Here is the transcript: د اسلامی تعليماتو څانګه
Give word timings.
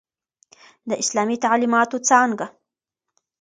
د 0.89 0.91
اسلامی 1.03 1.37
تعليماتو 1.45 1.97
څانګه 2.07 2.47